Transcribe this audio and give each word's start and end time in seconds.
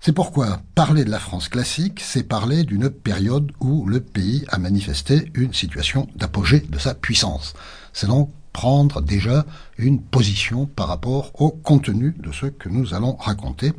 C'est 0.00 0.12
pourquoi 0.12 0.60
parler 0.74 1.04
de 1.04 1.10
la 1.10 1.20
France 1.20 1.48
classique, 1.48 2.00
c'est 2.00 2.24
parler 2.24 2.64
d'une 2.64 2.90
période 2.90 3.52
où 3.60 3.86
le 3.86 4.00
pays 4.00 4.44
a 4.48 4.58
manifesté 4.58 5.30
une 5.34 5.54
situation 5.54 6.08
d'apogée 6.16 6.60
de 6.60 6.78
sa 6.78 6.94
puissance. 6.94 7.54
C'est 7.92 8.08
donc 8.08 8.30
prendre 8.52 9.00
déjà 9.00 9.46
une 9.78 10.02
position 10.02 10.66
par 10.66 10.88
rapport 10.88 11.30
au 11.40 11.50
contenu 11.50 12.14
de 12.18 12.32
ce 12.32 12.46
que 12.46 12.68
nous 12.68 12.94
allons 12.94 13.16
raconter. 13.16 13.72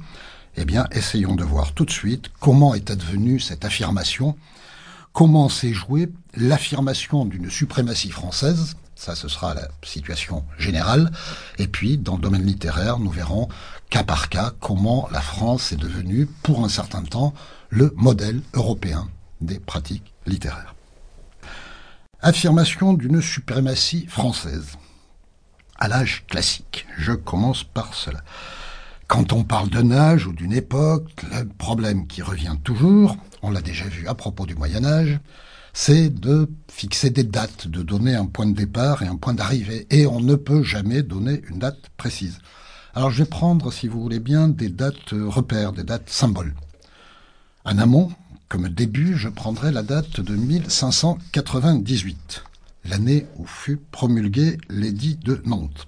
Eh 0.55 0.65
bien, 0.65 0.87
essayons 0.91 1.35
de 1.35 1.43
voir 1.43 1.73
tout 1.73 1.85
de 1.85 1.91
suite 1.91 2.29
comment 2.39 2.73
est 2.73 2.89
advenue 2.89 3.39
cette 3.39 3.65
affirmation, 3.65 4.37
comment 5.11 5.49
s'est 5.49 5.73
jouée 5.73 6.09
l'affirmation 6.35 7.25
d'une 7.25 7.49
suprématie 7.49 8.11
française, 8.11 8.75
ça 9.03 9.15
ce 9.15 9.27
sera 9.27 9.53
la 9.53 9.67
situation 9.83 10.45
générale, 10.57 11.11
et 11.57 11.67
puis 11.67 11.97
dans 11.97 12.15
le 12.15 12.21
domaine 12.21 12.45
littéraire, 12.45 12.99
nous 12.99 13.09
verrons 13.09 13.49
cas 13.89 14.03
par 14.03 14.29
cas 14.29 14.53
comment 14.61 15.09
la 15.11 15.19
France 15.19 15.73
est 15.73 15.77
devenue, 15.77 16.25
pour 16.41 16.63
un 16.63 16.69
certain 16.69 17.03
temps, 17.03 17.33
le 17.69 17.93
modèle 17.97 18.41
européen 18.53 19.09
des 19.41 19.59
pratiques 19.59 20.13
littéraires. 20.25 20.73
Affirmation 22.21 22.93
d'une 22.93 23.21
suprématie 23.21 24.07
française. 24.07 24.77
À 25.77 25.89
l'âge 25.89 26.23
classique, 26.27 26.85
je 26.97 27.11
commence 27.11 27.65
par 27.65 27.93
cela. 27.95 28.21
Quand 29.07 29.33
on 29.33 29.43
parle 29.43 29.69
d'un 29.69 29.91
âge 29.91 30.27
ou 30.27 30.31
d'une 30.31 30.53
époque, 30.53 31.25
le 31.29 31.45
problème 31.45 32.07
qui 32.07 32.21
revient 32.21 32.55
toujours, 32.63 33.17
on 33.41 33.51
l'a 33.51 33.61
déjà 33.61 33.85
vu 33.85 34.07
à 34.07 34.15
propos 34.15 34.45
du 34.45 34.55
Moyen 34.55 34.85
Âge, 34.85 35.19
c'est 35.73 36.09
de 36.09 36.49
fixer 36.71 37.09
des 37.09 37.23
dates, 37.23 37.67
de 37.67 37.81
donner 37.81 38.15
un 38.15 38.27
point 38.27 38.45
de 38.45 38.55
départ 38.55 39.01
et 39.01 39.07
un 39.07 39.15
point 39.15 39.33
d'arrivée. 39.33 39.87
Et 39.89 40.05
on 40.05 40.21
ne 40.21 40.35
peut 40.35 40.63
jamais 40.63 41.01
donner 41.01 41.41
une 41.49 41.59
date 41.59 41.89
précise. 41.97 42.37
Alors 42.93 43.09
je 43.09 43.23
vais 43.23 43.29
prendre, 43.29 43.73
si 43.73 43.87
vous 43.87 43.99
voulez 43.99 44.19
bien, 44.19 44.47
des 44.47 44.69
dates 44.69 45.11
repères, 45.11 45.73
des 45.73 45.83
dates 45.83 46.09
symboles. 46.09 46.53
En 47.65 47.79
amont, 47.79 48.11
comme 48.49 48.69
début, 48.69 49.17
je 49.17 49.29
prendrai 49.29 49.71
la 49.71 49.81
date 49.81 50.19
de 50.19 50.35
1598, 50.35 52.43
l'année 52.85 53.25
où 53.37 53.47
fut 53.47 53.77
promulgué 53.77 54.59
l'édit 54.69 55.15
de 55.15 55.41
Nantes. 55.45 55.87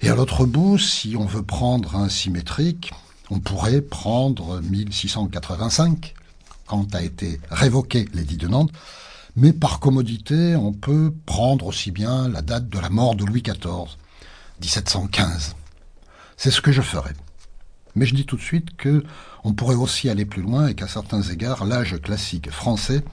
Et 0.00 0.08
à 0.08 0.14
l'autre 0.14 0.46
bout, 0.46 0.78
si 0.78 1.16
on 1.16 1.26
veut 1.26 1.42
prendre 1.42 1.96
un 1.96 2.08
symétrique, 2.08 2.92
on 3.30 3.40
pourrait 3.40 3.82
prendre 3.82 4.62
1685, 4.62 6.14
a 6.92 7.02
été 7.02 7.40
révoqué 7.50 8.08
l'édit 8.14 8.36
de 8.36 8.48
Nantes, 8.48 8.72
mais 9.36 9.52
par 9.52 9.80
commodité, 9.80 10.54
on 10.56 10.72
peut 10.72 11.12
prendre 11.26 11.66
aussi 11.66 11.90
bien 11.90 12.28
la 12.28 12.42
date 12.42 12.68
de 12.68 12.78
la 12.78 12.90
mort 12.90 13.14
de 13.14 13.24
Louis 13.24 13.42
XIV, 13.42 13.96
1715. 14.60 15.56
C'est 16.36 16.50
ce 16.50 16.60
que 16.60 16.72
je 16.72 16.82
ferai. 16.82 17.12
Mais 17.96 18.06
je 18.06 18.14
dis 18.14 18.26
tout 18.26 18.36
de 18.36 18.42
suite 18.42 18.76
que 18.76 19.04
on 19.44 19.52
pourrait 19.52 19.76
aussi 19.76 20.08
aller 20.08 20.24
plus 20.24 20.42
loin 20.42 20.68
et 20.68 20.74
qu'à 20.74 20.88
certains 20.88 21.22
égards, 21.22 21.64
l'âge 21.64 22.00
classique 22.00 22.50
français 22.50 23.04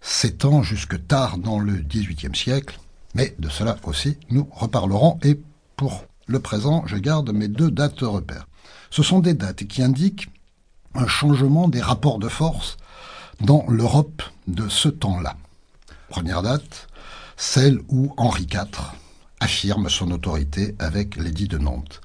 s'étend 0.00 0.62
jusque 0.62 1.06
tard 1.06 1.38
dans 1.38 1.58
le 1.58 1.74
XVIIIe 1.74 2.34
siècle. 2.34 2.78
Mais 3.14 3.34
de 3.38 3.48
cela 3.48 3.76
aussi, 3.84 4.18
nous 4.30 4.48
reparlerons. 4.50 5.18
Et 5.22 5.40
pour 5.76 6.04
le 6.26 6.40
présent, 6.40 6.84
je 6.86 6.96
garde 6.96 7.30
mes 7.32 7.48
deux 7.48 7.70
dates 7.70 8.00
repères. 8.00 8.46
Ce 8.90 9.02
sont 9.02 9.20
des 9.20 9.34
dates 9.34 9.64
qui 9.64 9.82
indiquent 9.82 10.28
un 10.94 11.06
changement 11.06 11.68
des 11.68 11.80
rapports 11.80 12.18
de 12.18 12.28
force 12.28 12.76
dans 13.40 13.64
l'Europe 13.68 14.22
de 14.46 14.68
ce 14.68 14.88
temps-là. 14.88 15.36
Première 16.08 16.42
date, 16.42 16.88
celle 17.36 17.80
où 17.88 18.12
Henri 18.16 18.46
IV 18.52 18.66
affirme 19.40 19.88
son 19.88 20.10
autorité 20.10 20.74
avec 20.78 21.16
l'édit 21.16 21.48
de 21.48 21.58
Nantes. 21.58 22.00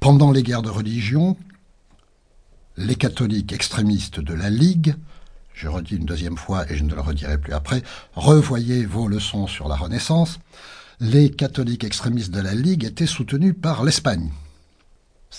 Pendant 0.00 0.30
les 0.30 0.42
guerres 0.42 0.62
de 0.62 0.70
religion, 0.70 1.36
les 2.76 2.96
catholiques 2.96 3.52
extrémistes 3.52 4.20
de 4.20 4.34
la 4.34 4.50
Ligue, 4.50 4.94
je 5.54 5.68
redis 5.68 5.96
une 5.96 6.04
deuxième 6.04 6.36
fois 6.36 6.70
et 6.70 6.76
je 6.76 6.84
ne 6.84 6.94
le 6.94 7.00
redirai 7.00 7.38
plus 7.38 7.54
après, 7.54 7.82
revoyez 8.14 8.84
vos 8.84 9.08
leçons 9.08 9.46
sur 9.46 9.68
la 9.68 9.76
Renaissance, 9.76 10.38
les 11.00 11.30
catholiques 11.30 11.84
extrémistes 11.84 12.30
de 12.30 12.40
la 12.40 12.54
Ligue 12.54 12.84
étaient 12.84 13.06
soutenus 13.06 13.54
par 13.60 13.82
l'Espagne. 13.82 14.30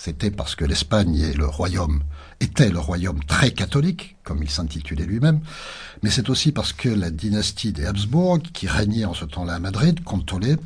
C'était 0.00 0.30
parce 0.30 0.54
que 0.54 0.64
l'Espagne 0.64 1.16
était 2.40 2.70
le 2.70 2.78
royaume 2.78 3.24
très 3.24 3.50
catholique, 3.50 4.16
comme 4.22 4.44
il 4.44 4.48
s'intitulait 4.48 5.04
lui-même, 5.04 5.40
mais 6.04 6.10
c'est 6.10 6.30
aussi 6.30 6.52
parce 6.52 6.72
que 6.72 6.88
la 6.88 7.10
dynastie 7.10 7.72
des 7.72 7.84
Habsbourg, 7.84 8.38
qui 8.40 8.68
régnait 8.68 9.06
en 9.06 9.12
ce 9.12 9.24
temps-là 9.24 9.54
à 9.54 9.58
Madrid, 9.58 10.04
contrôlait 10.04 10.56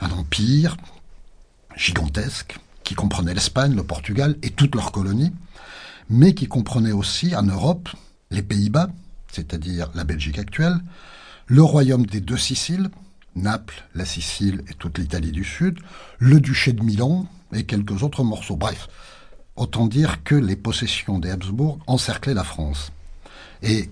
un 0.00 0.10
empire 0.10 0.76
gigantesque, 1.74 2.58
qui 2.84 2.94
comprenait 2.94 3.32
l'Espagne, 3.32 3.74
le 3.74 3.82
Portugal 3.82 4.36
et 4.42 4.50
toutes 4.50 4.74
leurs 4.74 4.92
colonies, 4.92 5.32
mais 6.10 6.34
qui 6.34 6.46
comprenait 6.46 6.92
aussi 6.92 7.34
en 7.34 7.44
Europe 7.44 7.88
les 8.30 8.42
Pays-Bas, 8.42 8.90
c'est-à-dire 9.32 9.90
la 9.94 10.04
Belgique 10.04 10.38
actuelle, 10.38 10.78
le 11.46 11.62
royaume 11.62 12.04
des 12.04 12.20
deux 12.20 12.36
Siciles, 12.36 12.90
Naples, 13.34 13.84
la 13.94 14.04
Sicile 14.04 14.62
et 14.68 14.74
toute 14.74 14.98
l'Italie 14.98 15.32
du 15.32 15.44
Sud, 15.44 15.78
le 16.18 16.40
duché 16.40 16.72
de 16.72 16.82
Milan 16.82 17.26
et 17.52 17.64
quelques 17.64 18.02
autres 18.02 18.24
morceaux. 18.24 18.56
Bref, 18.56 18.88
autant 19.56 19.86
dire 19.86 20.22
que 20.24 20.34
les 20.34 20.56
possessions 20.56 21.18
des 21.18 21.30
Habsbourg 21.30 21.78
encerclaient 21.86 22.34
la 22.34 22.44
France. 22.44 22.92
Et 23.62 23.90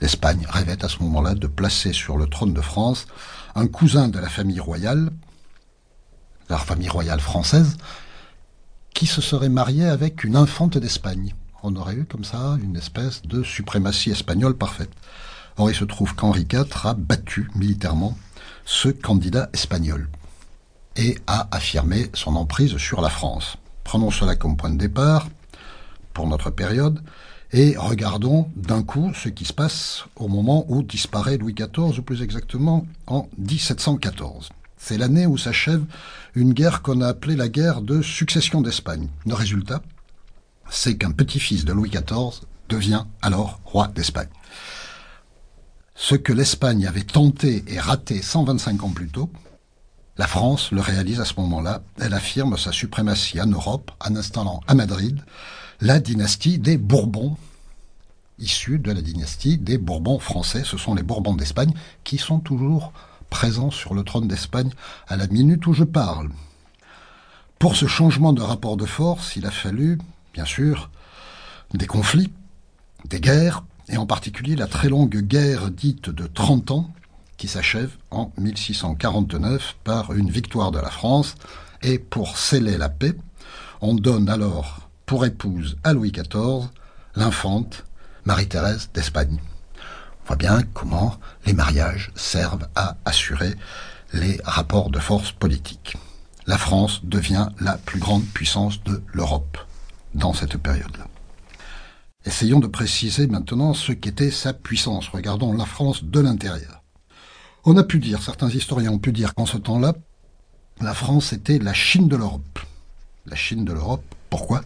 l'Espagne 0.00 0.46
rêvait 0.48 0.84
à 0.84 0.88
ce 0.88 1.02
moment-là 1.02 1.34
de 1.34 1.46
placer 1.46 1.92
sur 1.92 2.16
le 2.16 2.26
trône 2.26 2.52
de 2.52 2.60
France 2.60 3.06
un 3.54 3.66
cousin 3.66 4.08
de 4.08 4.18
la 4.18 4.28
famille 4.28 4.60
royale, 4.60 5.10
la 6.48 6.58
famille 6.58 6.88
royale 6.88 7.20
française, 7.20 7.76
qui 8.94 9.06
se 9.06 9.20
serait 9.20 9.48
marié 9.48 9.86
avec 9.86 10.24
une 10.24 10.36
infante 10.36 10.78
d'Espagne. 10.78 11.34
On 11.62 11.76
aurait 11.76 11.96
eu 11.96 12.04
comme 12.04 12.24
ça 12.24 12.56
une 12.62 12.76
espèce 12.76 13.22
de 13.22 13.42
suprématie 13.42 14.10
espagnole 14.10 14.56
parfaite. 14.56 14.92
Or, 15.56 15.70
il 15.70 15.76
se 15.76 15.84
trouve 15.84 16.14
qu'Henri 16.14 16.46
IV 16.50 16.66
a 16.84 16.94
battu 16.94 17.50
militairement 17.54 18.16
ce 18.64 18.88
candidat 18.88 19.48
espagnol 19.52 20.08
et 20.96 21.18
a 21.26 21.48
affirmé 21.50 22.10
son 22.14 22.36
emprise 22.36 22.76
sur 22.78 23.00
la 23.00 23.10
France. 23.10 23.56
Prenons 23.84 24.10
cela 24.10 24.34
comme 24.36 24.56
point 24.56 24.70
de 24.70 24.78
départ 24.78 25.28
pour 26.14 26.26
notre 26.26 26.50
période 26.50 27.02
et 27.52 27.76
regardons 27.76 28.50
d'un 28.56 28.82
coup 28.82 29.12
ce 29.14 29.28
qui 29.28 29.44
se 29.44 29.52
passe 29.52 30.04
au 30.16 30.28
moment 30.28 30.66
où 30.68 30.82
disparaît 30.82 31.38
Louis 31.38 31.54
XIV, 31.54 31.98
ou 31.98 32.02
plus 32.02 32.22
exactement 32.22 32.86
en 33.06 33.28
1714. 33.38 34.48
C'est 34.76 34.98
l'année 34.98 35.26
où 35.26 35.38
s'achève 35.38 35.84
une 36.34 36.52
guerre 36.52 36.82
qu'on 36.82 37.00
a 37.00 37.08
appelée 37.08 37.36
la 37.36 37.48
guerre 37.48 37.82
de 37.82 38.02
succession 38.02 38.60
d'Espagne. 38.60 39.08
Le 39.26 39.34
résultat, 39.34 39.82
c'est 40.70 40.96
qu'un 40.96 41.12
petit-fils 41.12 41.64
de 41.64 41.72
Louis 41.72 41.90
XIV 41.90 42.40
devient 42.68 43.04
alors 43.22 43.60
roi 43.64 43.88
d'Espagne. 43.88 44.28
Ce 46.08 46.14
que 46.14 46.32
l'Espagne 46.32 46.86
avait 46.86 47.02
tenté 47.02 47.64
et 47.66 47.80
raté 47.80 48.22
125 48.22 48.84
ans 48.84 48.90
plus 48.90 49.08
tôt, 49.08 49.28
la 50.18 50.28
France 50.28 50.70
le 50.70 50.80
réalise 50.80 51.18
à 51.18 51.24
ce 51.24 51.34
moment-là. 51.40 51.82
Elle 52.00 52.14
affirme 52.14 52.56
sa 52.56 52.70
suprématie 52.70 53.40
en 53.40 53.46
Europe 53.46 53.90
en 53.98 54.14
installant 54.14 54.60
à 54.68 54.76
Madrid 54.76 55.20
la 55.80 55.98
dynastie 55.98 56.60
des 56.60 56.78
Bourbons, 56.78 57.36
issue 58.38 58.78
de 58.78 58.92
la 58.92 59.02
dynastie 59.02 59.58
des 59.58 59.78
Bourbons 59.78 60.20
français. 60.20 60.62
Ce 60.64 60.78
sont 60.78 60.94
les 60.94 61.02
Bourbons 61.02 61.34
d'Espagne 61.34 61.74
qui 62.04 62.18
sont 62.18 62.38
toujours 62.38 62.92
présent 63.28 63.72
sur 63.72 63.92
le 63.92 64.04
trône 64.04 64.28
d'Espagne 64.28 64.70
à 65.08 65.16
la 65.16 65.26
minute 65.26 65.66
où 65.66 65.72
je 65.72 65.82
parle. 65.82 66.30
Pour 67.58 67.74
ce 67.74 67.86
changement 67.86 68.32
de 68.32 68.42
rapport 68.42 68.76
de 68.76 68.86
force, 68.86 69.34
il 69.34 69.44
a 69.44 69.50
fallu, 69.50 69.98
bien 70.34 70.44
sûr, 70.44 70.88
des 71.74 71.88
conflits, 71.88 72.32
des 73.06 73.18
guerres, 73.18 73.64
et 73.88 73.96
en 73.96 74.06
particulier 74.06 74.56
la 74.56 74.66
très 74.66 74.88
longue 74.88 75.16
guerre 75.16 75.70
dite 75.70 76.10
de 76.10 76.26
30 76.26 76.70
ans, 76.70 76.90
qui 77.36 77.48
s'achève 77.48 77.90
en 78.10 78.32
1649 78.38 79.76
par 79.84 80.12
une 80.12 80.30
victoire 80.30 80.72
de 80.72 80.78
la 80.78 80.90
France, 80.90 81.34
et 81.82 81.98
pour 81.98 82.38
sceller 82.38 82.78
la 82.78 82.88
paix, 82.88 83.14
on 83.80 83.94
donne 83.94 84.28
alors 84.28 84.88
pour 85.04 85.24
épouse 85.24 85.76
à 85.84 85.92
Louis 85.92 86.12
XIV 86.12 86.68
l'infante 87.14 87.84
Marie-Thérèse 88.24 88.90
d'Espagne. 88.92 89.38
On 89.76 90.26
voit 90.28 90.36
bien 90.36 90.62
comment 90.74 91.16
les 91.44 91.52
mariages 91.52 92.10
servent 92.16 92.68
à 92.74 92.96
assurer 93.04 93.54
les 94.12 94.40
rapports 94.44 94.90
de 94.90 94.98
force 94.98 95.30
politique. 95.32 95.96
La 96.46 96.58
France 96.58 97.00
devient 97.04 97.48
la 97.60 97.76
plus 97.76 98.00
grande 98.00 98.24
puissance 98.24 98.82
de 98.84 99.02
l'Europe 99.12 99.58
dans 100.14 100.32
cette 100.32 100.56
période-là. 100.56 101.06
Essayons 102.26 102.58
de 102.58 102.66
préciser 102.66 103.28
maintenant 103.28 103.72
ce 103.72 103.92
qu'était 103.92 104.32
sa 104.32 104.52
puissance. 104.52 105.08
Regardons 105.08 105.52
la 105.52 105.64
France 105.64 106.02
de 106.02 106.18
l'intérieur. 106.18 106.82
On 107.64 107.76
a 107.76 107.84
pu 107.84 108.00
dire, 108.00 108.20
certains 108.20 108.50
historiens 108.50 108.90
ont 108.90 108.98
pu 108.98 109.12
dire 109.12 109.32
qu'en 109.32 109.46
ce 109.46 109.56
temps-là, 109.56 109.94
la 110.80 110.92
France 110.92 111.32
était 111.32 111.60
la 111.60 111.72
Chine 111.72 112.08
de 112.08 112.16
l'Europe. 112.16 112.58
La 113.26 113.36
Chine 113.36 113.64
de 113.64 113.72
l'Europe, 113.72 114.02
pourquoi? 114.28 114.62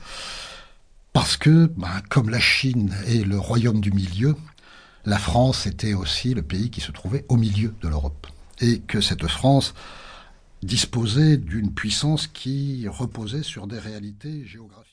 Parce 1.12 1.36
que, 1.36 1.66
ben, 1.76 2.00
comme 2.08 2.30
la 2.30 2.40
Chine 2.40 2.94
est 3.06 3.26
le 3.26 3.38
royaume 3.38 3.82
du 3.82 3.92
milieu, 3.92 4.36
la 5.04 5.18
France 5.18 5.66
était 5.66 5.92
aussi 5.92 6.32
le 6.32 6.42
pays 6.42 6.70
qui 6.70 6.80
se 6.80 6.92
trouvait 6.92 7.26
au 7.28 7.36
milieu 7.36 7.74
de 7.82 7.88
l'Europe. 7.88 8.26
Et 8.62 8.80
que 8.80 9.02
cette 9.02 9.26
France 9.26 9.74
disposait 10.62 11.36
d'une 11.36 11.74
puissance 11.74 12.26
qui 12.26 12.88
reposait 12.88 13.42
sur 13.42 13.66
des 13.66 13.78
réalités 13.78 14.46
géographiques. 14.46 14.86